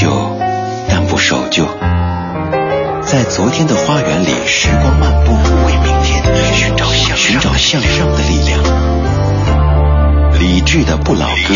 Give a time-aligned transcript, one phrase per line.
[0.00, 0.38] 旧，
[0.88, 1.66] 但不守旧。
[3.04, 5.32] 在昨天的花园里，时光漫步，
[5.66, 6.22] 为明天
[6.54, 8.62] 寻找向寻找向上的力量。
[10.38, 11.54] 理智的不老歌，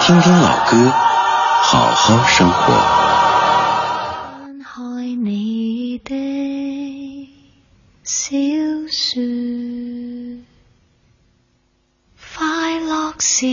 [0.00, 0.90] 听听老歌，
[1.62, 2.72] 好好生活。
[4.62, 7.28] 开你的
[8.04, 8.38] 小
[8.90, 9.20] 说，
[12.16, 13.46] 快乐时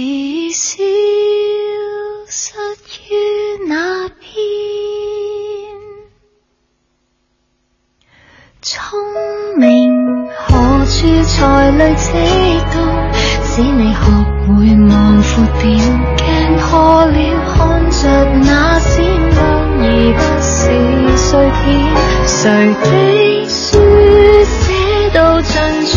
[11.82, 12.12] 才累积
[12.74, 12.76] 到，
[13.44, 13.98] 使你学。
[14.42, 14.48] 会
[14.90, 15.32] 望阔
[15.62, 15.70] 点？
[16.18, 16.26] 镜
[16.57, 17.16] 破了，
[17.54, 18.00] 看着
[18.44, 18.50] 那
[18.80, 18.90] 闪
[19.30, 19.40] 亮，
[19.80, 19.86] 而
[20.18, 20.52] 不是
[21.16, 21.30] 碎
[21.62, 21.62] 片。
[22.26, 22.36] 谁
[22.84, 22.86] 的
[23.48, 23.78] 书
[24.44, 24.54] 写
[25.14, 25.52] 到尽
[25.86, 25.96] 处，居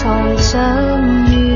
[0.00, 1.49] 才相遇。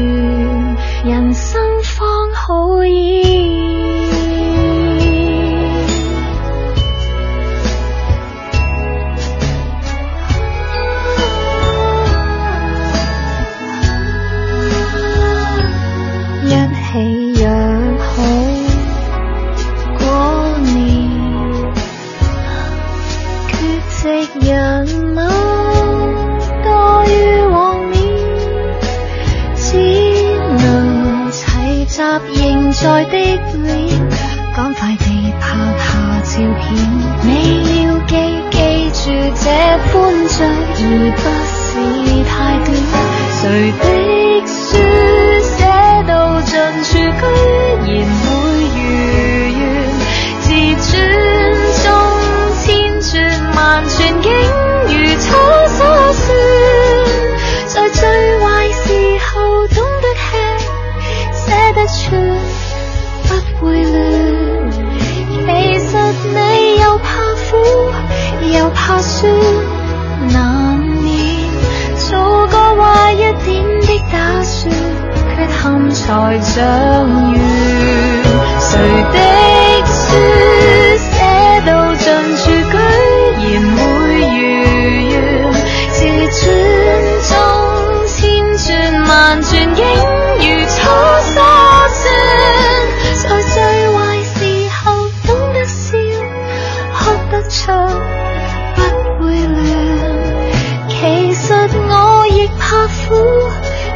[102.87, 103.15] 苦，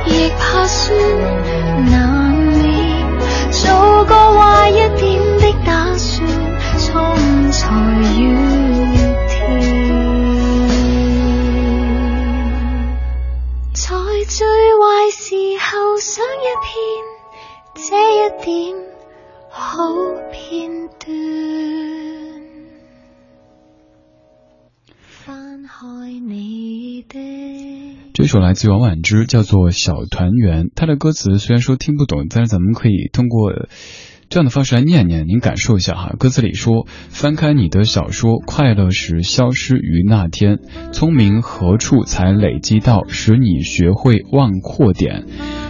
[0.07, 0.97] 亦怕酸，
[1.91, 3.19] 難免
[3.51, 6.27] 做個壞一點的打算，
[6.79, 7.17] 衝
[7.51, 7.61] 才
[8.19, 8.23] 越
[9.29, 9.37] 甜。
[13.75, 13.85] 在
[14.27, 15.27] 最壞時
[15.59, 16.75] 候想一遍，
[17.75, 18.77] 這一點
[19.51, 20.18] 好
[28.19, 30.65] 这首来自王婉之，叫做《小团圆》。
[30.75, 33.53] 它的歌词虽然说听不懂，但是咱们可以通过
[34.29, 36.11] 这样的方式来念念，您感受一下哈。
[36.19, 40.59] 歌词里说：“翻开你的小说，快乐时消失于那天，
[40.93, 45.25] 聪明何处才累积到，使你学会望阔点。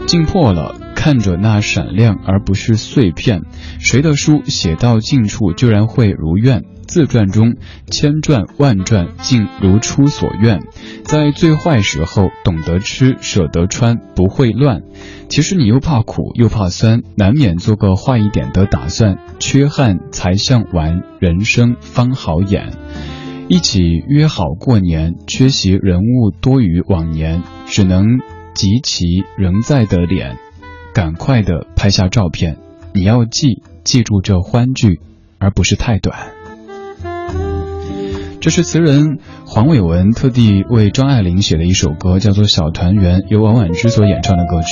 [0.07, 3.43] 镜破了，看着那闪亮，而不是碎片。
[3.79, 7.55] 谁的书写到尽处，居然会如愿。”自传中
[7.87, 10.61] 千转万转，竟如出所愿。
[11.05, 14.83] 在最坏时候，懂得吃，舍得穿，不会乱。
[15.29, 19.19] 其实你又怕苦又怕酸，难免做个坏一点的打算。
[19.39, 22.73] 缺憾才像玩，人生方好演。
[23.49, 28.19] 一起约好过年，缺席人物多于往年，只能
[28.55, 30.37] 集齐仍在的脸，
[30.95, 32.57] 赶快的拍下照片。
[32.93, 35.01] 你要记记住这欢聚，
[35.39, 36.38] 而不是太短。
[38.49, 44.69] 这是词人黄伟文特地为张爱玲写的一首歌，叫做《小团圆》，由王婉之所演唱的歌曲。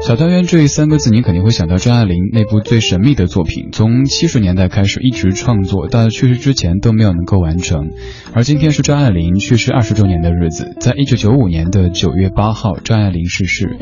[0.00, 7.90] 小团圆这三个字，你肯定会想到张爱玲那部最神秘的作品，从七十年代开始一直创作，到去世之前都没有能够完成。
[8.32, 13.76] 而今天是张爱玲去世二十周年的日子，在一九九五年的九月八号，张爱玲逝世。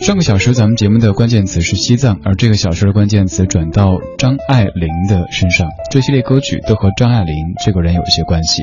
[0.00, 8.62] 上个小时咱们节目的关键词是西藏，而这个小时的关键词转到张爱玲的身上，这系列歌曲都和张爱玲这个人有些关系。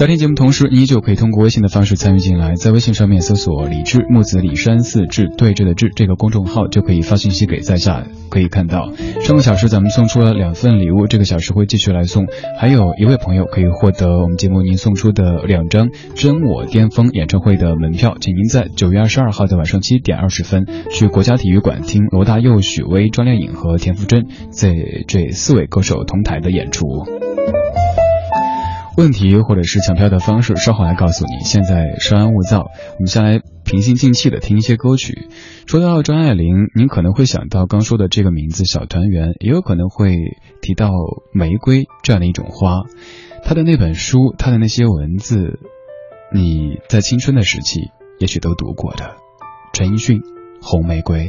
[0.00, 8.94] 在听节目同时，你依旧可以通过微信的方式参与进来，在微信上面搜索“李志木子李山寺志对峙的志”这个公众号，就可以发信息给在下，可以看到。
[9.20, 12.24] 上个小时咱们送出了两份礼物，这个小时会继续来送，
[12.58, 24.74] 还有一位朋友可以获得我们节目您送出的两张《真我巅峰》演唱会的门票，请您在九月二十二号的晚上七点二十分去国家体育馆听罗大佑、许巍、张靓颖和田馥甄在
[25.06, 26.86] 这四位歌手同台的演出。
[28.96, 31.44] 问题或者是抢票的方式，稍后来告诉你。
[31.44, 35.28] 现在稍安勿躁，我们先来平心静气的听一些歌曲。
[35.66, 40.16] 说到张爱玲，您可能会想到刚说的这个名字“小团圆”，也有可能会
[40.60, 40.90] 提到
[41.32, 42.82] 玫瑰这样的一种花。
[43.44, 45.60] 她的那本书，她的那些文字，
[46.34, 47.80] 你在青春的时期
[48.18, 49.16] 也许都读过的。
[49.72, 50.18] 陈奕迅
[50.60, 51.28] 《红玫瑰》。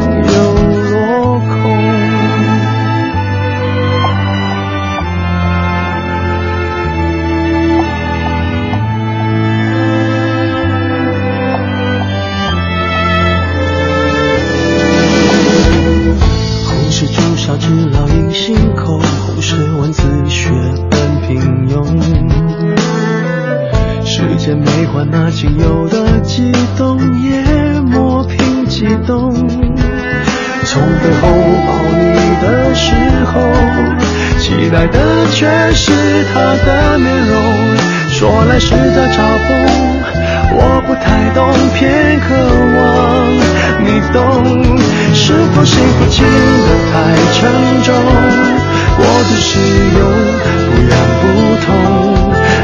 [35.41, 35.91] 却是
[36.31, 37.75] 他的面容
[38.09, 39.49] 说来实在嘲讽。
[40.53, 42.29] 我不太懂偏渴
[42.77, 42.85] 望
[43.83, 44.77] 你懂
[45.15, 46.93] 是否幸福轻得太
[47.33, 47.41] 沉
[47.81, 47.89] 重。
[48.97, 49.57] 过度使
[49.97, 49.99] 用
[50.69, 51.25] 不痒不
[51.65, 52.30] 痛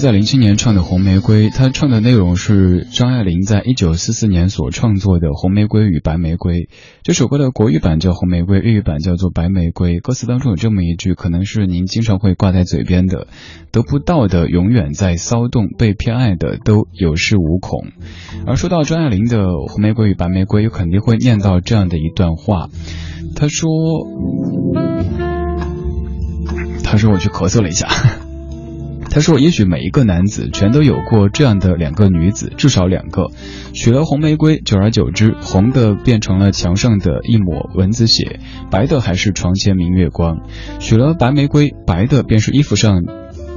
[0.00, 6.54] 在零七年唱的《红玫瑰》，他唱的内容是张爱玲在一九四四年所创作的《红玫瑰与白玫瑰》。
[7.02, 9.96] 这首歌的国语版叫《红玫瑰》，粤语版叫做《白玫瑰》。
[10.00, 13.26] 歌词当中有这么一句，可能是您经常会挂在嘴边的
[13.72, 17.88] ：“得不到的永远在骚动，被偏爱的都有恃无恐。”
[18.48, 19.36] 而说到张爱玲的
[19.70, 22.70] 《红玫瑰与白玫瑰》，又肯定会念到这样的一段话。
[23.36, 23.68] 他说
[26.82, 27.86] ：“他说我去咳嗽了一下。”
[29.10, 33.26] 他说：“也许每一个男子全都有过这样的两个女子，至少两个。
[33.72, 38.38] 娶了红玫瑰，久而久之，红的变成了墙上的一抹蚊子血，
[38.70, 40.42] 白的还是床前明月光。
[40.78, 43.02] 娶了白玫瑰，白的便是衣服上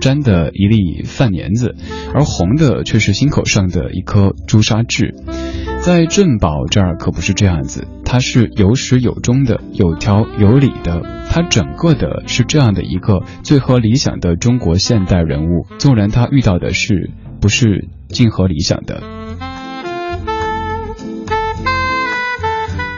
[0.04, 1.76] 粘的一粒饭粘子，
[2.14, 5.14] 而红的却是心口上的一颗朱砂痣。
[5.82, 17.10] 在镇宝这儿可不是这样子，它是有始有终的，有条有理的。”他整个的是这样的一个最合理想的中国现代人物，纵然他遇到的是
[17.42, 19.23] 不是尽合理想的。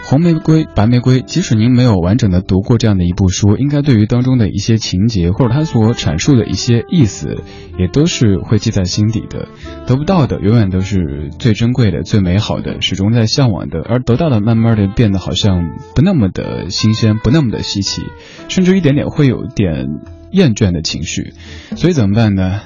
[0.07, 7.41] 红玫瑰、白玫瑰，即使您没有完整的读过这样的一部书，应该对于当中的一些情节或者他所阐述的一些意思，
[7.79, 9.47] 也都是会记在心底的。
[9.87, 18.03] 得不到的永远都是最珍贵的、最美好的，始终在向往的；而得到的，慢慢的变得好像不那么的新鲜，不那么的稀奇，
[18.47, 19.87] 甚至一点点会有点
[20.29, 21.33] 厌倦的情绪。
[21.75, 22.61] 所以怎么办呢？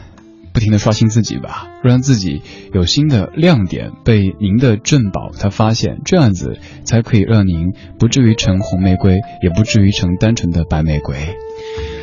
[0.54, 2.42] 不停的刷新自己吧，让自己
[2.74, 11.16] 有新的亮点被您的珍宝他发现，这样子才可以让您不至于成红玫瑰，也不至于成单纯的白玫瑰。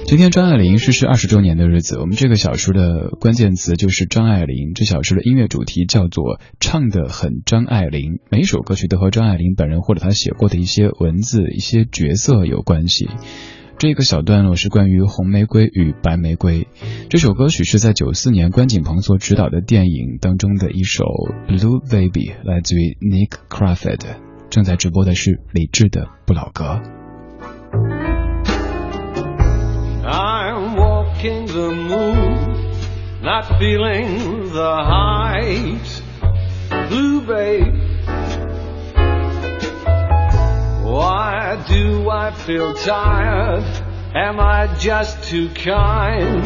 [0.07, 4.73] 今天张爱玲逝世二十周年的日子，我们这个小说的关键词就是张爱玲。
[4.73, 13.09] 这小说的音乐主题叫做唱的很张爱玲，每一首歌曲都和张爱玲本人或者她写过的一些文字、一些角色有关系。
[13.79, 16.67] 这个小段落是关于红玫瑰与白玫瑰。
[17.11, 21.05] 这首歌曲是在九四年关锦鹏所执导的电影当中的一首
[21.47, 24.01] 《Blue Baby》，来自于 Nick Crawford。
[24.49, 26.81] 正在直播的是李志的《不老歌》。
[30.09, 30.77] I'm
[40.97, 43.65] Why do I feel tired?
[44.15, 46.43] Am I just too kind?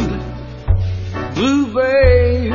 [1.36, 2.52] Blue babe,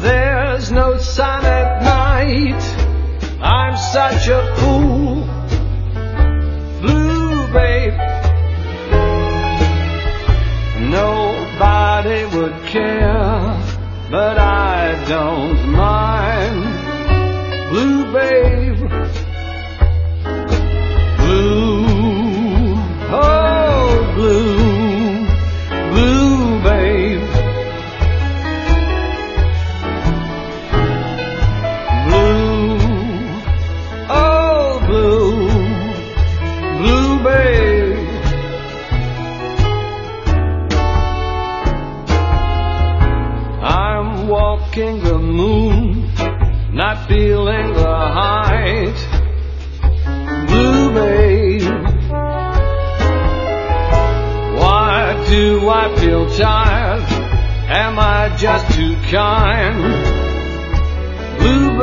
[0.00, 2.62] there's no sun at night.
[3.42, 5.26] I'm such a fool.
[6.80, 7.98] Blue babe,
[10.88, 13.60] nobody would care,
[14.08, 15.99] but I don't mind.
[56.40, 57.02] Tired?
[57.68, 59.76] Am I just too kind?
[61.38, 61.78] Blue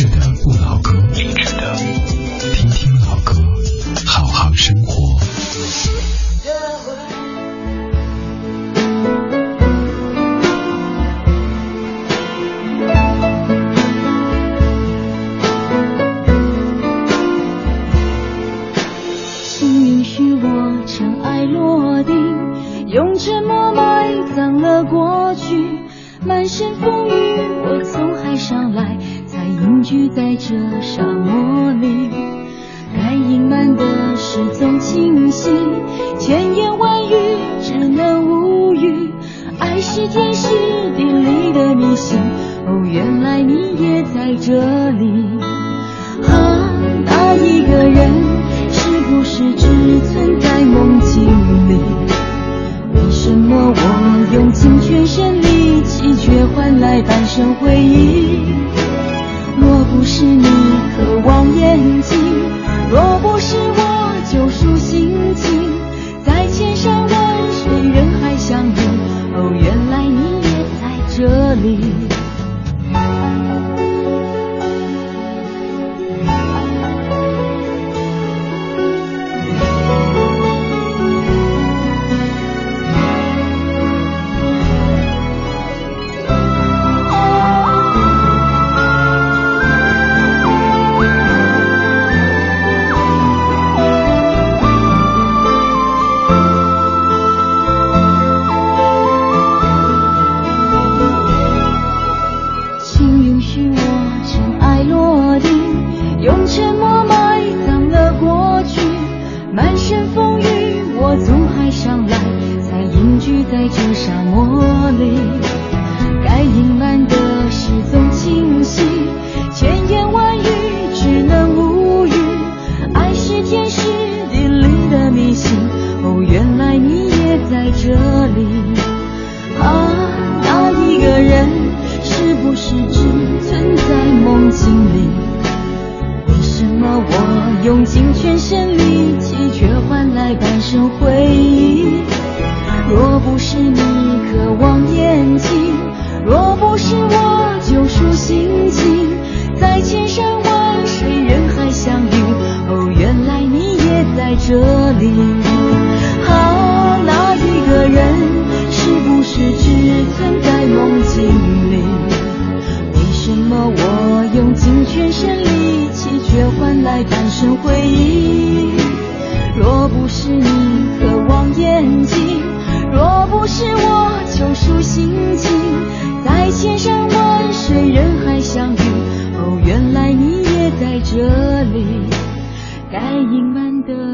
[0.00, 0.69] 理智的不老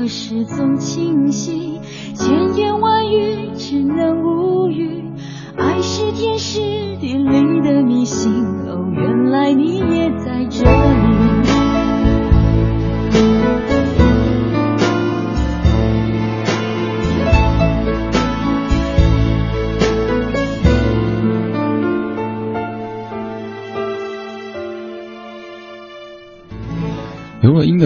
[0.07, 1.81] 瞒的事总清晰，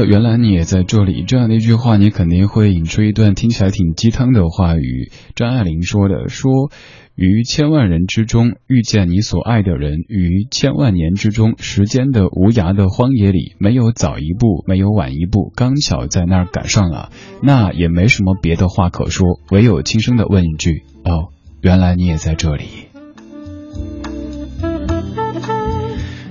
[0.09, 5.11] “原来你也在这里”这样的一句话，你肯定会引出一段听起来挺鸡汤的话语。
[5.35, 6.71] 张爱玲说的：“说
[7.15, 17.11] 于千万人之中遇见你所爱的人，于千万年之中，时间的无涯的荒野里，没有早一步，没有晚一步，刚巧在那儿赶上了，
[17.43, 21.29] 那也没什么别的话可说，唯有轻声的问一句：哦，
[21.63, 22.65] 原来你也在这里。”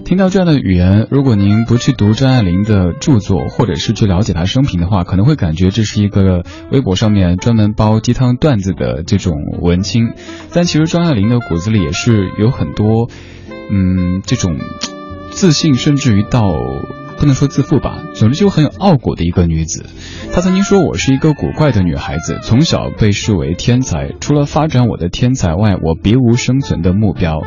[0.09, 10.15] 听到这样的语言，如果您不去读张爱玲的著作，或者是去了解她生平的话，可能会感觉这是一个微博上面专门煲鸡汤段子的这种文青。
[10.51, 13.07] 但其实张爱玲的骨子里也是有很多，
[13.69, 14.57] 嗯，这种
[15.29, 16.41] 自信，甚至于到
[17.19, 19.85] 不能说自负吧，总之就很有傲骨的一个女子。
[20.33, 27.41] 她曾经说：“我是一个古怪的女孩子，从小被视为天才，除了发展我的天才外，我别无生存的目标。”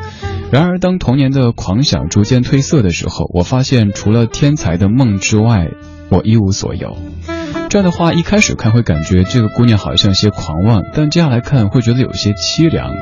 [0.52, 5.68] 然而，当童年的狂想逐渐褪色的时候，我发现除了天才的梦之外，
[6.10, 6.98] 我一无所有。
[7.70, 12.94] 这样的话，一开始看会感觉这个姑娘好像有些狂妄，但接下来看会觉得有些凄凉。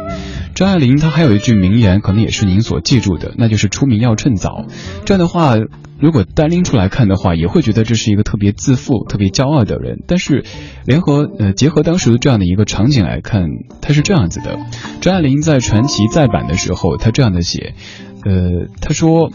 [0.54, 4.66] 张爱玲她还有一句名言，可能也是您所记住的，那就是出名要趁早。
[5.04, 5.56] 这样的话，
[6.00, 9.98] 如果单拎出来看的话，也会觉得这是一个特别自负、特别骄傲的人。
[10.06, 10.44] 但是，
[10.86, 13.44] 联合呃结合当时的这样的一个场景来看，
[13.82, 14.58] 他是这样子的：
[15.00, 17.74] 张爱玲在传奇再版的时候，他这样的写。
[18.22, 19.30] 呃，他说，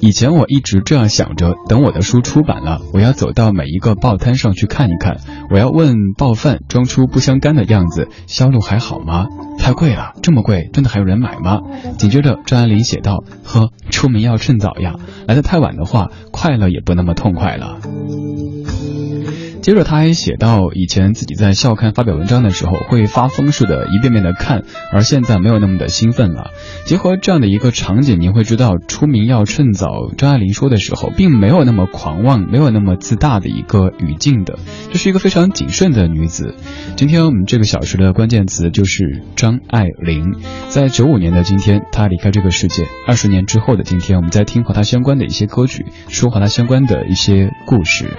[0.00, 5.16] 以前我一直这样想着，等我的书出版了，我要走到每一个报摊上去看一看，
[5.50, 9.26] 我要问报饭，装出不相干的样子，销路还好吗？
[9.58, 11.60] 太贵了，这么贵，真的还有人买吗？
[11.98, 14.94] 紧接着，张爱玲写道：“呵，出门要趁早呀，
[15.26, 17.78] 来得太晚的话，快乐也不那么痛快了。”
[19.64, 26.50] 接着他还写到，以前自己在校刊发表文章的时候，会发疯似的，一遍遍的看，而现在没有那么的兴奋了。
[26.84, 29.88] 结合这样的一个场景，您会知道，出名要趁早。
[30.18, 34.58] 张爱玲说的时候，并没有那么狂妄，没有那么自大的一个语境的，
[34.92, 36.54] 这是一个非常谨慎的女子。
[36.96, 40.34] 今天我们这个小时的关键词就是张爱玲。
[40.68, 42.84] 在九五年的今天，她离开这个世界。
[43.06, 48.10] 二十年之后的今天，我们在听和她相关的一些歌曲，说和她相关的一些故事。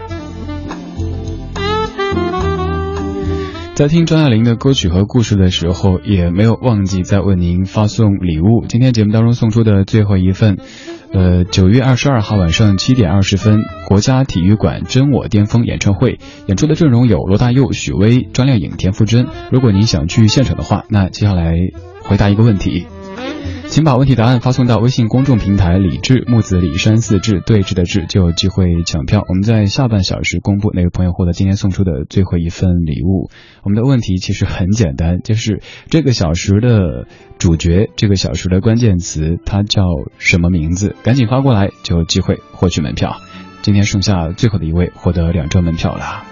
[3.75, 8.65] 在听张爱玲的歌曲和故事的时候，也没有忘记在为您发送礼物。
[8.69, 10.57] 今天节目当中送出的最后一份，
[11.11, 19.27] 呃，九月二十二号晚上七点二十分，国家体育馆“真我巅峰”演唱会，演出的阵容有罗大佑、许巍、张靓颖、田馥甄。
[19.51, 21.53] 如果您想去现场的话，那接下来
[22.01, 22.85] 回答一个问题。
[23.67, 29.21] 请把问题答案发送到微信公众平台“李志木子李山四志对峙的志”，就有机会抢票。
[29.27, 33.29] 我们在下半小时公布哪个朋友获得今天送出的最后一份礼物。
[33.63, 37.05] 我们的问题其实很简单，就是这个小时的
[37.37, 39.83] 主角，这个小时的关键词，它叫
[40.17, 40.95] 什么名字？
[41.03, 43.17] 赶紧发过来，就有机会获取门票。
[43.61, 46.23] 今天剩下最后的一位获得两张门票了。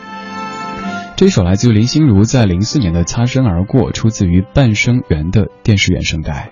[1.17, 6.52] 这首来自于林心如在零四年的《擦身而过》，出自于《半生缘》的电视原声带。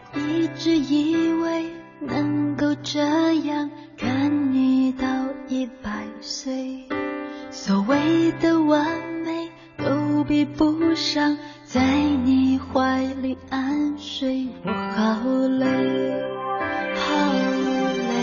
[8.22, 8.86] 所谓的完
[9.26, 11.82] 美都比不上在
[12.24, 14.48] 你怀里安睡。
[14.64, 15.24] 我好
[15.58, 15.66] 累，
[17.00, 18.14] 好累，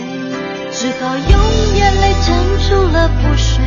[0.71, 1.37] 只好用
[1.75, 2.33] 眼泪撑
[2.69, 3.61] 住了不睡，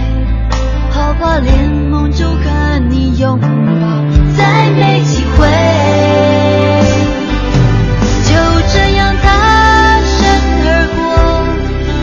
[0.90, 3.46] 好怕连梦中和你拥抱
[4.34, 5.46] 再没机会。
[8.24, 8.32] 就
[8.72, 10.16] 这样擦身
[10.64, 11.04] 而过，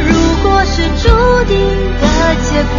[0.06, 0.14] 如
[0.44, 1.10] 果是注
[1.46, 1.58] 定
[2.00, 2.06] 的
[2.44, 2.78] 结果，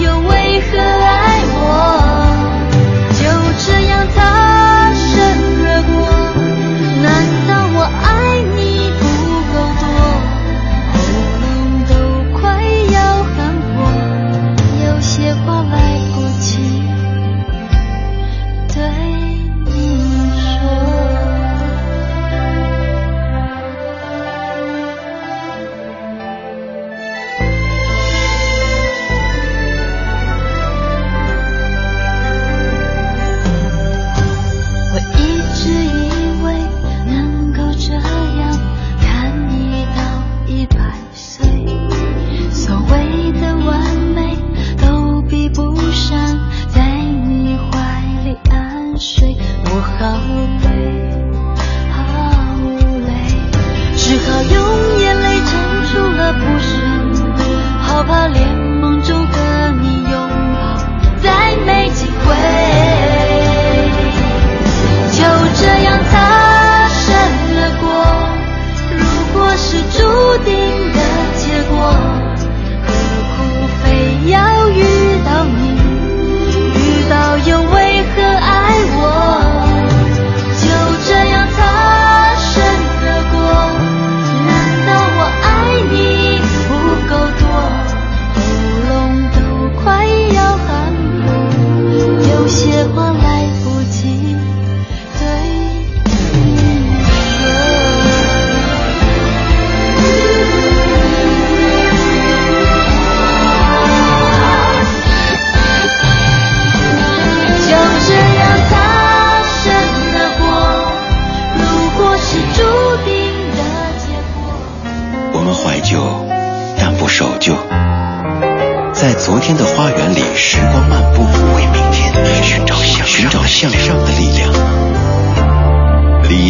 [0.00, 1.07] 又为何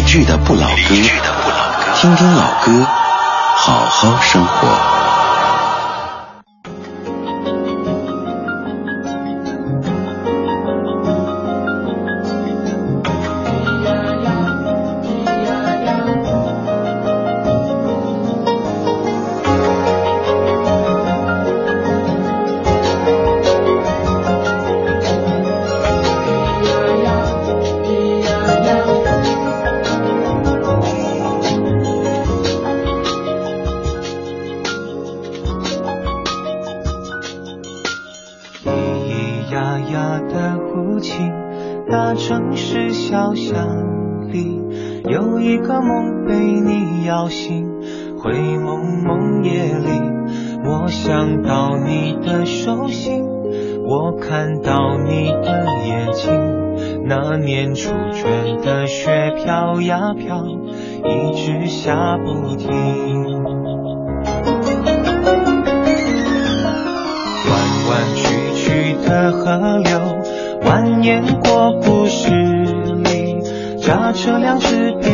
[0.09, 0.95] 聚的不老歌。
[1.93, 2.83] 听听老歌
[3.55, 5.08] 好好生活。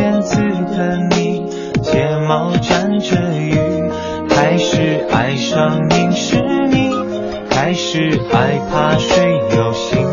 [0.06, 0.36] 只辫子
[0.76, 1.46] 的你，
[1.82, 3.58] 睫毛沾着雨，
[4.30, 6.36] 开始爱上凝视
[6.70, 6.92] 你，
[7.50, 10.06] 开始害怕水有心，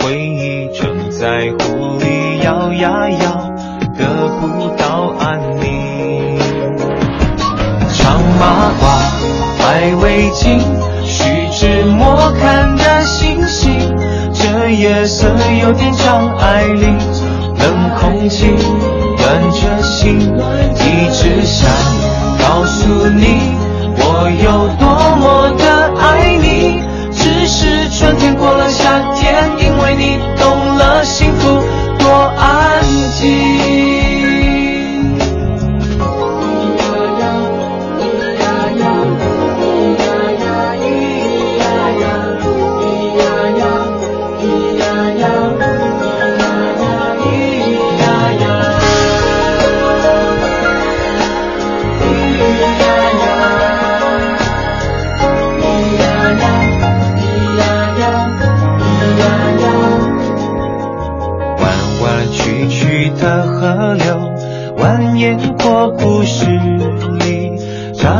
[0.00, 3.50] 回忆正在湖里摇呀摇，
[3.98, 6.38] 得不到安宁。
[7.92, 8.84] 长马褂，
[9.58, 10.60] 白围巾。
[11.56, 13.96] 是莫看的星星，
[14.34, 15.28] 这夜色
[15.62, 16.98] 有点张爱玲，
[17.58, 18.48] 冷空气
[19.24, 21.66] 暖着心，一直想
[22.38, 23.56] 告诉你，
[23.96, 24.84] 我有多
[25.16, 25.64] 么的
[25.98, 26.84] 爱你。
[27.10, 30.18] 只是春天过了夏天，因为你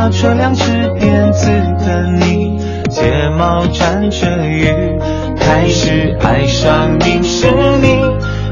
[0.09, 0.63] 着两只
[0.99, 1.47] 辫子
[1.85, 4.69] 的你，睫毛沾着雨，
[5.39, 7.47] 开始爱上你是
[7.81, 7.97] 你，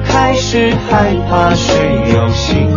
[0.05, 1.73] 开始害怕是
[2.13, 2.67] 有心，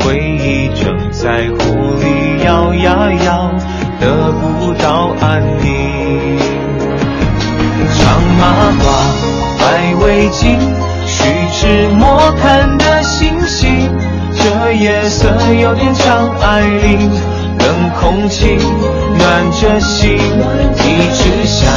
[0.00, 3.50] 回忆正在湖里摇呀摇，
[4.00, 6.38] 得不到安宁。
[7.96, 8.42] 长马
[8.80, 8.84] 褂，
[9.60, 10.58] 白围巾，
[11.06, 13.90] 虚志莫看的星星，
[14.32, 15.28] 这夜色
[15.60, 17.33] 有点长，爱玲。
[17.58, 18.56] 冷空气
[19.18, 21.70] 暖着心，一直想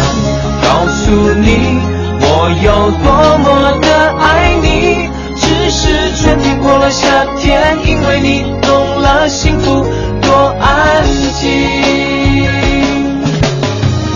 [0.61, 1.11] 告诉
[1.41, 1.79] 你，
[2.19, 2.25] 我
[2.63, 3.07] 有多
[3.39, 3.45] 么
[3.81, 3.85] 的
[4.19, 5.09] 爱你。
[5.39, 9.85] 只是春天过了夏天，因为你懂了幸福
[10.21, 11.03] 多安
[11.39, 11.49] 静。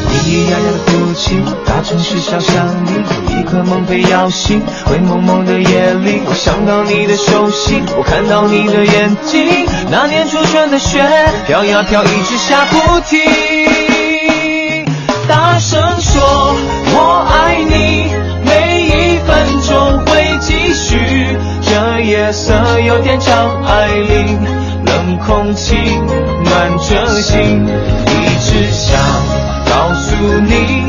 [0.09, 0.67] 咿呀呀
[1.11, 2.91] 的哭泣，大城市小巷里，
[3.29, 4.61] 有一颗梦被摇醒。
[4.85, 9.67] 灰蒙蒙的夜里，我想到你的手心，我看到你的眼睛。
[9.89, 11.03] 那年初春的雪
[11.45, 13.19] 飘呀飘，一直下不停。
[15.27, 16.55] 大声说，
[16.93, 18.11] 我爱你，
[18.45, 21.37] 每一分钟会继续。
[21.61, 22.53] 这夜色
[22.85, 24.39] 有点长爱玲，
[24.85, 25.75] 冷空气
[26.43, 27.67] 暖着心，
[28.07, 28.99] 一直想。
[29.71, 30.83] 告诉你，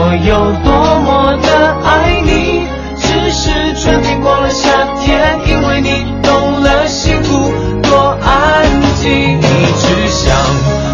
[0.00, 0.30] 我有
[0.62, 1.48] 多么的
[1.82, 2.62] 爱你。
[3.00, 8.64] 只是春天过了夏天，因为你懂了幸福多安
[9.02, 9.10] 静。
[9.10, 10.32] 一直想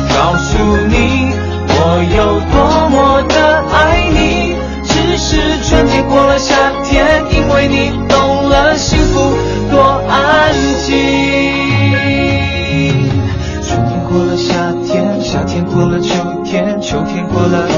[0.09, 0.57] 告诉
[0.89, 1.35] 你，
[1.69, 4.57] 我有多么的爱你。
[4.85, 5.37] 只是
[5.69, 9.37] 春天过了夏天，因为你懂了幸福
[9.71, 10.51] 多安
[10.87, 10.95] 静。
[13.63, 16.81] 春天过了夏天，夏天过了秋天。
[16.81, 17.69] 秋天过了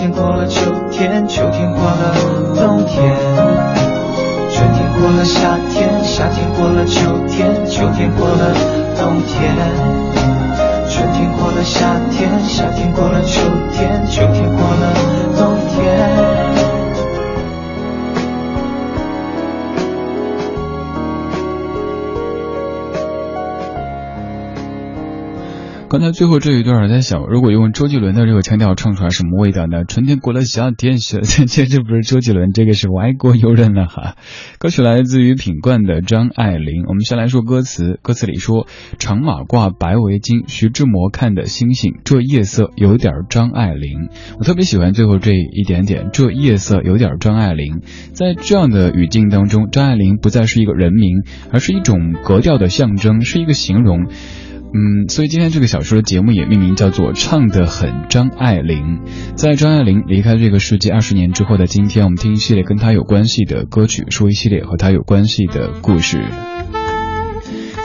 [0.00, 2.14] 天，过了秋天，秋天过了
[2.56, 3.04] 冬天，
[4.50, 8.54] 春天过了夏天，夏天过了秋天，秋天过了
[8.96, 9.99] 冬天，
[25.90, 29.84] 刚才最后这一段，我在想，如果用周杰伦的这个腔调唱出来，什么味道呢？
[29.84, 34.14] 春天过了夏天，夏天这不是周杰伦，这个是外国友人了哈。
[34.60, 36.84] 歌曲来自于品冠的张爱玲。
[36.86, 38.68] 我们先来说歌词，歌词里说：
[39.00, 44.10] 长马褂，白围巾，徐志摩看的星星，这夜色有点张爱玲。
[44.38, 47.80] 我特别喜欢最后这一点点，这夜色有点张爱玲。
[48.12, 54.06] 在这样的语境当中，张爱玲不再是一个人名，而是一种格调的象征，是一个形容。
[54.72, 59.00] 嗯，所以今天这个小说的节目也命名叫做《唱得很张爱玲》。
[59.34, 66.22] 在张爱玲离开这个世界二十年之后的今天，我们听一系列跟她有关系的歌曲，说一系列和她有关系的故事。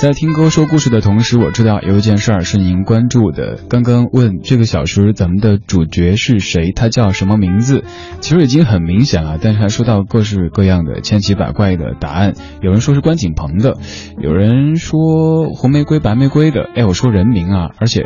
[0.01, 3.58] 在听歌说故事的同时，我知道有一件事儿是您关注的。
[3.69, 7.84] 刚刚问这个小时咱们的主角是谁，他叫什么名字？
[8.19, 12.34] 其实已经很明显了，但是还说到各式各样的千奇百怪的答案。
[12.62, 13.77] 有人说是关锦鹏的，
[14.19, 16.69] 有人说红玫瑰、白玫瑰的。
[16.75, 18.05] 哎，我说人名啊，而且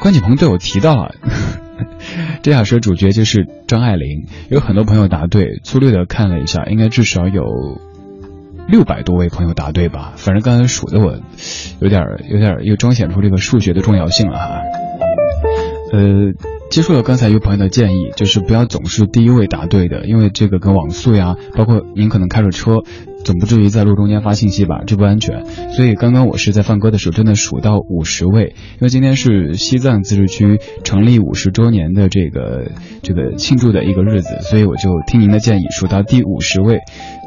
[0.00, 1.14] 关锦鹏对我提到了。
[2.42, 5.60] 这小时主角就是张爱玲，有很多朋友答对。
[5.62, 7.44] 粗略的看了一下，应该至少有。
[8.70, 10.12] 六百多位朋友答对吧？
[10.16, 11.18] 反正刚才数的我
[11.80, 14.60] 有点有点又彰显出这个数学的重要性了哈。
[15.92, 16.00] 呃，
[16.70, 22.78] 接受了刚才一位朋友的建议，就是不要总是第一位答对的，因为这个跟网速呀，包括您可能开着车。
[23.22, 24.80] 总不至于在路中间发信息吧？
[24.86, 25.44] 这不安全。
[25.74, 32.70] 所以刚刚我是在放歌的时候，真的数到五十位，因为今天是西藏自治区成立五十周年的这个
[33.02, 36.78] 这个庆祝的一个日子，所以我就听您的建议，数到第五十位，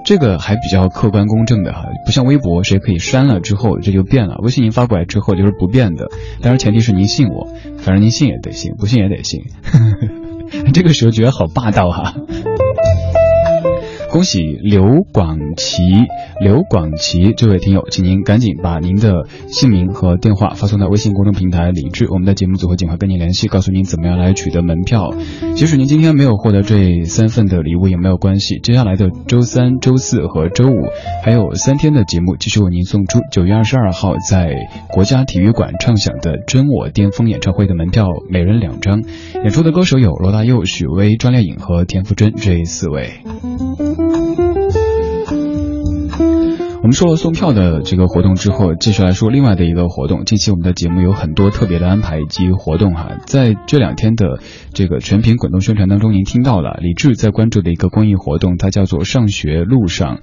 [0.05, 6.09] 这个还比较客观公正的哈，不像微博谁可以删了之后这就变了，微信您发过来之后就是不变的，
[6.41, 9.41] 当然前提是您信我，反正您信也得信，不信也得信。
[10.73, 12.13] 这个时候觉得好霸道哈。
[14.13, 15.81] 恭喜刘广奇，
[16.39, 25.15] 刘广奇这位听友，请您赶紧把您的姓名和电话发送到微信公众平台李智，我们的节目组会尽快跟您联系，告诉您怎么样来取得门票。
[25.55, 30.75] 即使您今天没有获得这三份的礼物也没有关系，接下来的周三、周四和周五
[31.25, 34.53] 还有三天的节目，继续为您送出九月二十二号在
[34.91, 39.01] 国家体育馆唱响的《真我巅峰》演唱会的门票，每人两张。
[39.43, 43.09] 演出的歌手有罗大佑、许巍、张靓颖和田馥甄这四位。
[46.83, 50.25] 我们说了送票的这个活动之后，继续来说另外的一个活动。
[50.25, 54.41] 近期我们的节目有很多特别的安排以及活动哈，在这两天的
[54.73, 60.19] 这个全屏滚动宣传当中，您听到了李志在关注的一个公益活动，它叫做上学路上。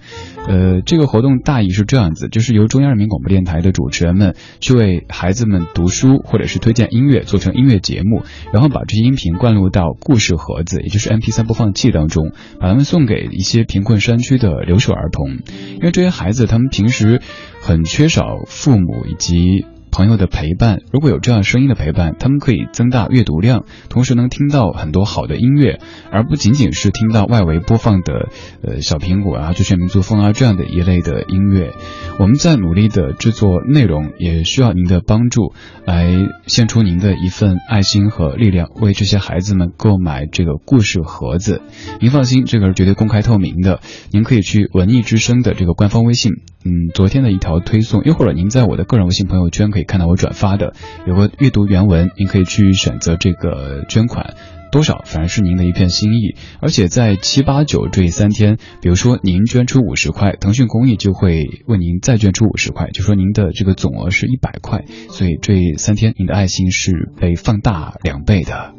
[0.46, 15.38] 呃，这个活动大意是这样子，就是由中央人民广播电台的主持人们去为孩子们读书或者是推荐音乐，做成音乐节目，然后把这些音频灌录到故事盒子，也就是 MP3 播放器当中，把它们送给一些贫困山区的留守儿童，
[15.76, 16.49] 因为这些孩子。
[16.50, 17.22] 他们平时
[17.60, 19.64] 很缺少父母以及。
[19.90, 28.28] 朋友的陪伴，如果有这样声音的陪伴，他们可以增大阅读量，同时能听到很多好的音乐，而不仅仅是听到外围播放的
[28.62, 31.72] 呃小苹果啊、最炫民族风啊这样的一类的音乐。
[32.18, 36.10] 我们在努力的制作内容，也需要您的帮助，来
[36.46, 41.62] 献出您的一份爱心和力量，为这些孩子们购买这个故事盒子。
[42.00, 43.80] 您放心，这个是绝对公开透明的，
[44.12, 46.32] 您可以去文艺之声的这个官方微信。
[46.62, 50.74] 嗯，昨天的一条推送，又或者您在我的个人微信朋友圈可以看到我转发的，
[51.06, 54.34] 有个阅读原文，您可以去选择这个捐款
[54.70, 56.36] 多少，反而是您的一片心意。
[56.60, 68.74] 而且在七八九这三天，比如说您捐出五十块，腾讯公益就会为您再捐出五十块，就说您的这个总额是一百块，所以这三天您的爱心是被放大两倍的。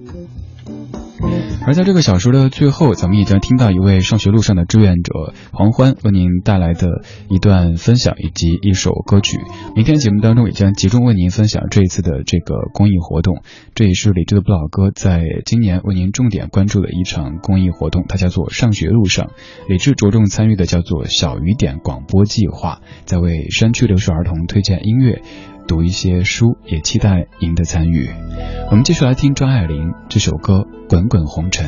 [1.66, 6.88] 而在这个小说的最后，咱们也将听到一位上学路上的志愿者黄欢为您带来的
[7.30, 9.38] 一段分享以及一首歌曲。
[9.76, 13.44] 明天节目当中也将集中为您分享这一次的这个公益活动。
[13.76, 19.30] 这也是李志的不老歌在今年为您重点关注的一场公益活动，它叫做上学路上。
[19.68, 25.22] 李志着重参与的叫做小雨点广播计划，在为山区留守儿童推荐音乐。
[25.72, 28.10] 读一些书，也期待您的参与。
[28.70, 31.66] 我们继续来听张爱玲这首歌《滚滚红尘》。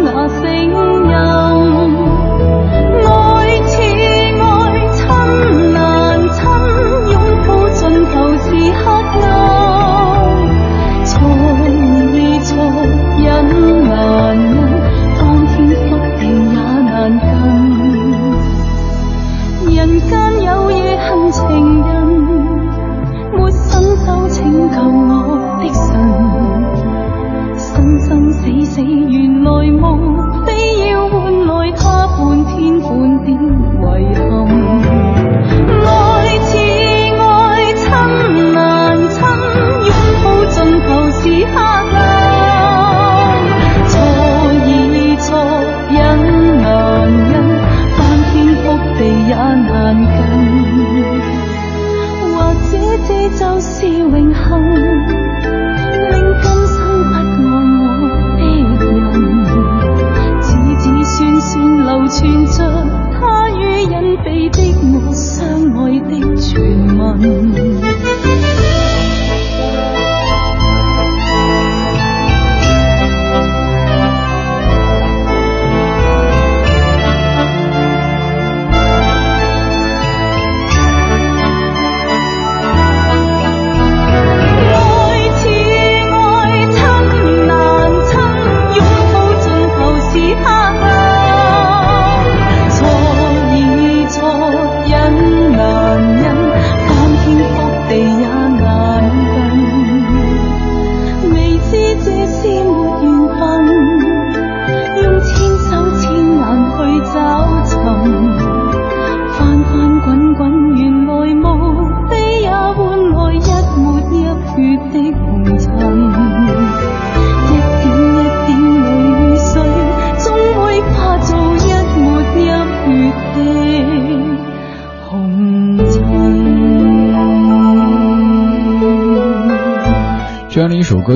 [0.00, 1.67] 那声音。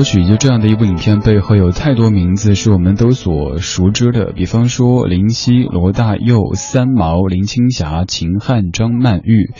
[0.03, 9.51] 曲，就这样的一部影片背后有太多名字是我们都所熟知的，比方说林夕、罗大佑、三毛、林青霞、秦汉、张曼玉。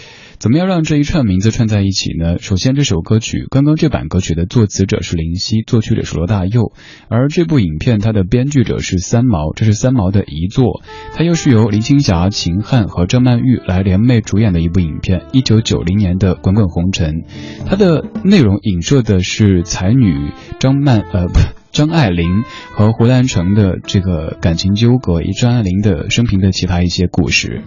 [0.43, 2.37] 怎么样让这一串名字串在一起呢？
[2.37, 6.73] 首先，这首歌曲刚刚这版歌曲的作词者是林夕，作曲者是罗大佑，
[7.07, 10.83] 而这部影片它的编剧者是三毛，这是三毛的遗作。
[11.15, 17.21] 它又是由林青霞、秦汉和张曼玉来联袂主演的一部影片，一九九零年的《滚滚红尘》。
[17.65, 21.39] 它的内容影射的是才女张曼呃不
[21.71, 27.61] 张爱玲和胡兰成的这个感情纠葛，以张爱玲的生平的其他一些故事。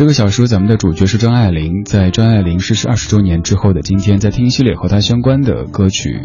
[0.00, 1.84] 这个小说，咱们的主角是张爱玲。
[1.84, 6.18] 在张爱玲逝世二十周年之后的今天，在听一系列和她相关的歌曲。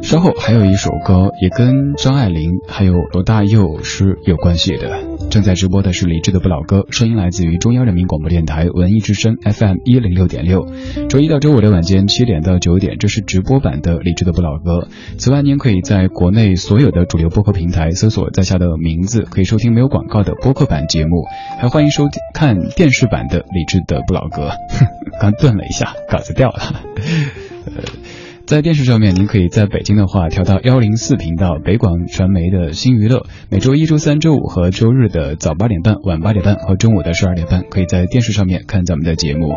[0.00, 5.11] 稍后还有一首歌，也跟张爱玲还有罗大佑是有关系的。
[5.32, 10.66] 正在直播的是李智的不老歌，声音来自于中央人民广播电台文艺之声 FM 一零六点六。
[11.08, 14.88] 周一到周五的晚间七点到九点，这是直播版的李智的不老歌。
[15.16, 21.24] 此外，您可以在国内所有的主流播客平台搜索在下的名字，可以收听没有广告的播客版节目，
[21.58, 24.50] 还欢迎收看电视版的李智的不老歌。
[25.18, 26.60] 刚顿了一下，稿子掉了。
[27.74, 27.82] 呃。
[28.52, 33.24] 在电视上面，您可以在北京的话调到幺零四频道，北广传媒的新娱乐。
[33.48, 39.54] 每周一、周三、周五和周日的早八点半、晚八点半和中午的十二点半，可以在电视上面看咱们的节目。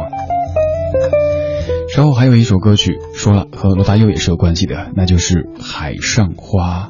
[1.94, 6.88] 稍后还有一首歌曲，说了和罗大佑也是有关系的，那就是《海上花》。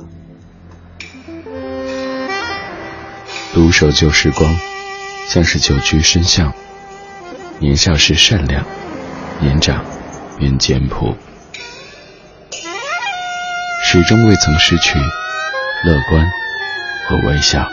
[3.55, 4.55] 独守旧时光，
[5.27, 6.53] 像是久居深巷。
[7.57, 8.63] 年少时善良，
[9.41, 9.83] 年长
[10.37, 11.15] 便简朴。
[13.95, 14.99] 始终未曾失去
[15.85, 16.29] 乐观
[17.07, 17.65] 和微笑，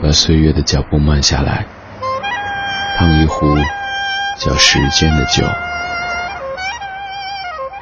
[0.00, 1.66] 把岁月的脚步慢下来，
[2.96, 3.56] 烫一壶
[4.38, 5.44] 叫时间的酒，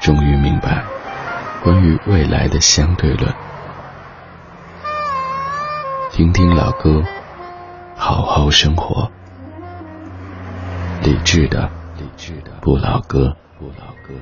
[0.00, 0.82] 终于明白
[1.62, 3.30] 关于未来的相对论。
[6.10, 7.02] 听听老歌，
[7.96, 9.12] 好好生活。
[11.02, 11.68] 理智的，
[11.98, 14.14] 理智的不老歌，不老歌。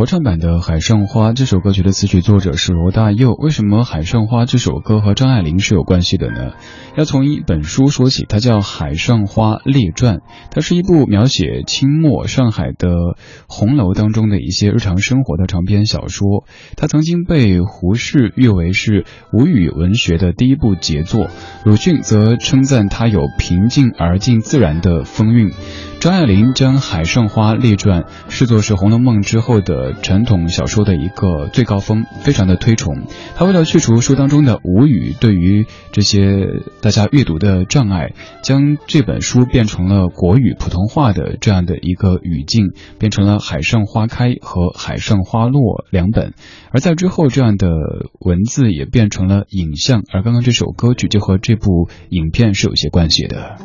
[0.00, 3.34] 合唱版的《海上花》这首歌曲的词曲作者是罗大佑。
[3.34, 6.52] 为什么《海上花》这首歌和张爱玲是有关系的呢？
[6.96, 10.16] 要从一本书说起，它叫《海上花列传》，
[10.50, 12.88] 它是一部描写清末上海的
[13.46, 16.46] 红楼当中的一些日常生活的长篇小说。
[16.78, 21.26] 它曾经被胡适誉为是吴语文学的第一部杰作，
[21.66, 25.50] 鲁迅则称赞它有平静而近自然的风韵。
[26.00, 33.02] 张爱玲将《海上花列传》视作是《红楼梦》之后的传统小说的一个最高峰，非常的推崇。
[33.36, 36.46] 她为了去除书当中的吴语对于这些
[36.80, 46.32] 大家阅读的障碍，将这本书变成了国语普通话的这样的一个语境，变成了《海上花开》和《海上花落》两本。
[46.70, 47.68] 而在之后，这样的
[48.20, 53.58] 文字也变成了影像，而刚刚这首歌曲就和这部影片是有些关系的。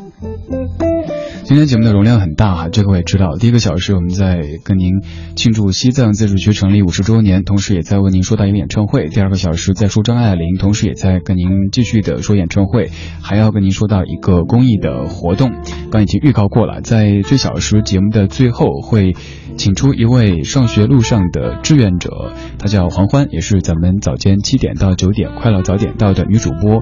[1.47, 3.37] 今天节目的容量很大哈，这个我也知道。
[3.39, 5.03] 第一个小时我们在跟您
[5.35, 9.05] 庆祝西藏自治区成立五十周年，同时也在为您说到一个演唱会。
[9.09, 12.89] 第二个小时在说张爱玲，同时也在跟您继续的说演唱会，
[13.21, 15.51] 还要跟您说到一个公益的活动。
[15.91, 19.13] 刚已经预告过了，在这小时节目的最后会
[19.55, 22.09] 请出一位上学路上的志愿者，
[22.57, 26.81] 她叫黄欢，也是咱们早间七点到九点快乐早点到的女主播。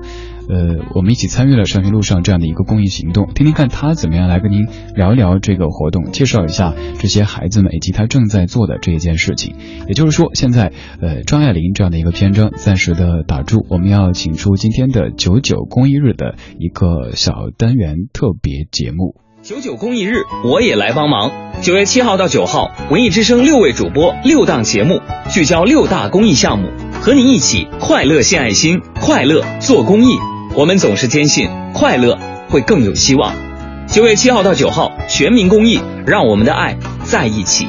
[0.50, 9.56] 呃，我们一起参与了上学路上这样的一个公益行动，听听看他怎么样来跟您聊一聊这个活动，介绍一下这些孩子们以及他正在做的这一件事情。
[9.88, 19.16] 也就是说，现在呃张爱玲这样的一个篇章暂时的打住，我们要请出今天的九九公益日的一个小单元特别节目。
[19.42, 21.32] 九九公益日，我也来帮忙。
[21.62, 26.70] 九月七号到九号，文艺之声六位主播六档节目，聚焦六大公益项目，
[27.02, 30.33] 和你一起快乐献爱心，快乐做公益。
[30.56, 33.34] 我们总是坚信快乐会更有希望。
[33.88, 37.68] 九月七号到九号，全民公益，让我们的爱在一起。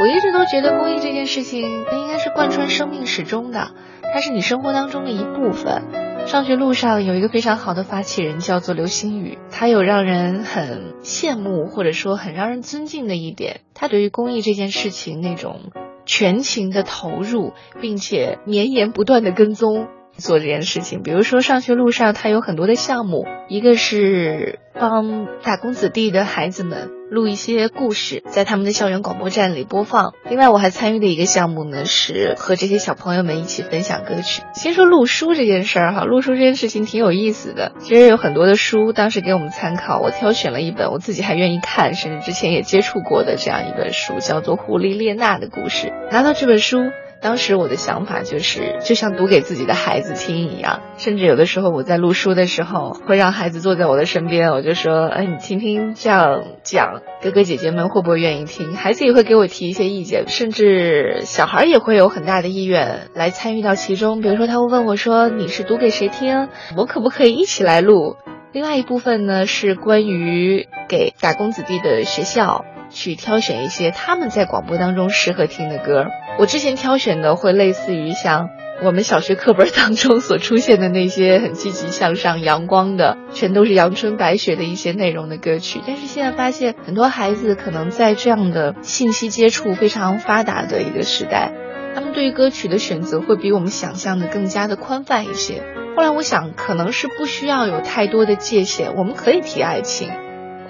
[0.00, 3.72] 我一直都觉得公益这件事情，它应该是贯穿生命始终的，
[4.14, 5.82] 它是你生活当中的一部分。
[6.26, 15.72] 上学路上有一个非常好的发起人，叫做刘星宇，他有让人很羡慕或者说很让人尊敬的一点，他对于公益这件事情那种。
[16.04, 21.02] 全情的投入，并且绵延不断的跟踪做这件事情。
[21.02, 26.99] 比如说，上学路上他有很多的项目，一个是帮打工子弟的孩子们。
[27.10, 30.14] 录一些故事，在他们的校园广播站里播放。
[30.28, 34.42] 另外，我还参与的一个项目呢，是和这些小朋友们一起分享歌曲。
[34.54, 37.72] 先说录书这件事儿哈，录书这件事情挺有意思的。
[37.80, 45.88] 其实有很多的书，当时给我们参考，我挑选了一本我自己还愿意看，甚至之前也接触过的这样一本书，叫做《狐狸列娜的故事》。
[46.12, 46.78] 拿到这本书。
[47.22, 58.74] 当时我的想法就是，就像读给自己的孩子听一样，甚至有的时候我在录书的时候，会让孩子坐在我的身边，我就说，哎，你听听这样讲，哥哥姐姐们会不会愿意听？
[58.74, 64.22] 孩子也会给我提一些意见，甚至小孩也会有很大的意愿来参与到其中。
[64.22, 66.48] 比如说，他会问我说，你是读给谁听？
[66.76, 68.16] 我可不可以一起来录？
[68.52, 72.64] 另外一部分呢，是关于给打工子弟的学校。
[72.90, 76.06] 去挑选一些他们在广播当中适合听的歌。
[76.38, 78.48] 我之前挑选的会类似于像
[78.82, 85.80] 我们小学课本当中所出现的那些很积极向上、阳光的，全都是阳春白雪的一些内容的歌曲。
[85.86, 91.52] 但是现在发现，很多孩子可能在这样的信息接触非常发达的一个时代，
[91.94, 95.62] 他们对于歌曲的选择会比我们想象的更加的宽泛一些。
[95.94, 100.08] 后来我想，可能是不需要有太多的界限，我们可以提爱情。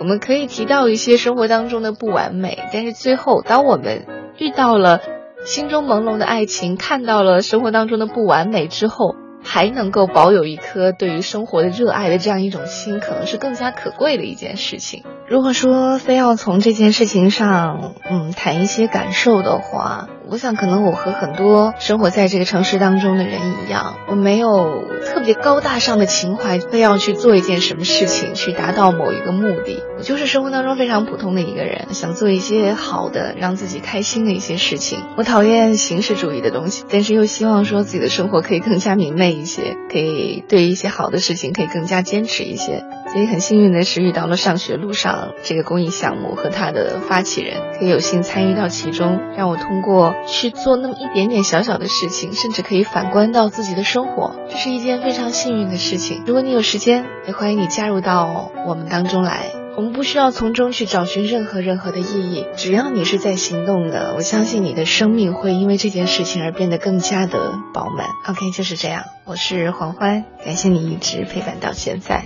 [0.00, 4.06] 我们可以提到一些生活当中的不完美，但是最后，当我们
[4.38, 5.00] 遇到了
[5.44, 15.04] 心中朦胧的爱情，看到了生活当中的不完美之后，还能够保有一颗对于生活的热爱的这样一种心，可能是更加可贵的一件事情。
[15.28, 20.08] 如果说非要从这件事情上，嗯，谈一些感受的话。
[20.30, 29.82] 我想，可能我和很多生活在这个城市当中的人一样，我没有特别高大上的情怀，非要去做一件什么事情去达到某一个目的。
[30.00, 35.00] 我就是生活当中非常普通的一个人，想做一些好的，让自己开心的一些事情。
[35.18, 42.82] 我讨厌形式主义的东西，但是又希望说自己的生活可以更加明媚一些，可以对一些好的事情可以更加坚持一些。
[43.12, 50.14] 所以很幸运的是遇到了上学路上这个公益项目和他的发起人，可以有幸参与到其中，让我通过。
[50.26, 56.22] 去做那么一点点小小的事情，甚至可以反观到自己的生活，这是一件非常幸运的事情。
[56.24, 59.59] 如果你有时间，也欢迎你加入到我们当中来。
[59.76, 68.06] 我们不需要从中去找寻任何任何的意义只要你是在行动的我相信你的生命会因为这件事情而变得更加的饱满。
[68.26, 72.24] Ok 就是这样我是黄欢感谢你一直陪伴到现在。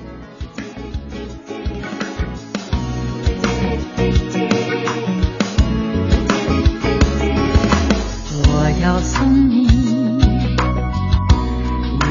[8.56, 9.64] 我要送你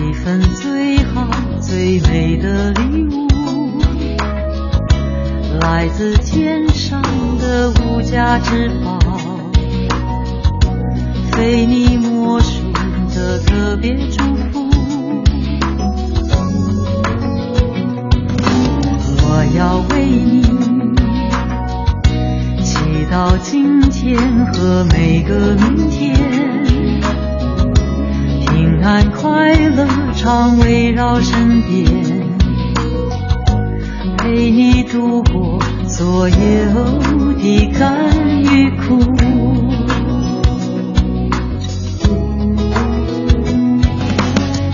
[0.10, 1.30] 一份最好
[1.60, 3.23] 最美的礼物
[5.64, 7.02] 来自天上
[7.40, 9.00] 的无价之宝，
[11.32, 12.62] 非你莫属
[13.16, 14.70] 的特别祝福。
[19.22, 20.42] 我要为你
[22.62, 22.76] 祈
[23.10, 26.14] 祷今天和每个明天，
[28.42, 32.13] 平安快乐常围绕身边，
[34.24, 36.36] 陪你度过所有
[37.36, 37.94] 的甘
[38.42, 38.98] 与苦。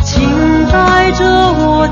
[0.03, 0.21] 请
[0.71, 1.89] 带着我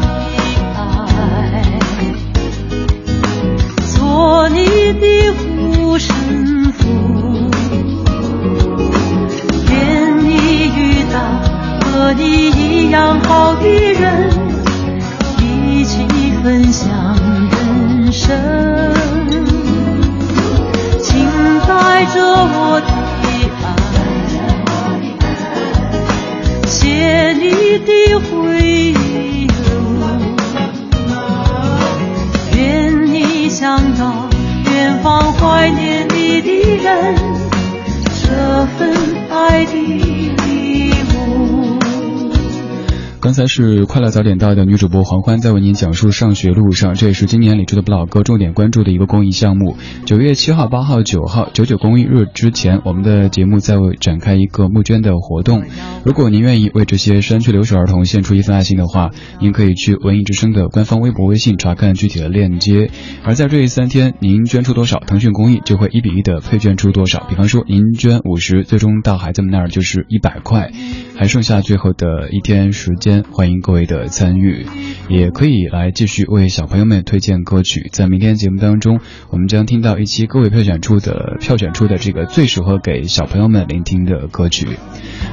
[43.37, 49.77] 才是快乐早点到的女主播黄欢在为您讲述上学路上，这也是今年李智的不老歌重点关注的一个公益项目。
[50.05, 55.61] 九月七号、八号、九号，九九公益日之前，我们的节目在为展开一个募捐的活动。
[56.03, 62.89] 如果您愿意为这些山区留守儿童献出一份爱心的话，您可以去文艺之声的官方微博、微信查看具体的链接。
[63.23, 67.27] 而在这三天，您捐出多少，腾讯公益就会一比一的配捐出多少。
[67.29, 70.71] 比方说，您捐五十，最终到孩子们那儿就是一百块，
[71.15, 74.65] 还剩下最后的一天时间，欢迎各位的参与，
[75.09, 77.89] 也可以来继续为小朋友们推荐歌曲。
[77.91, 78.99] 在明天节目当中，
[79.29, 84.67] 我们将听到一期各位票选出的票选出的这个最适合给小朋友们聆听的歌曲。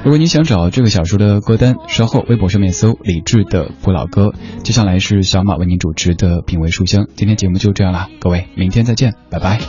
[0.05, 4.35] 如果你想找这个小说的歌单，稍后微博上面搜“李志的不老歌”。
[4.63, 7.07] 接下来是小马为您主持的品味书香。
[7.17, 9.61] 今天节目就这样啦，各位，明天再见，拜拜。